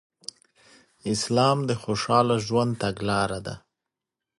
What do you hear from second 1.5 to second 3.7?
د خوشحاله ژوند تګلاره ده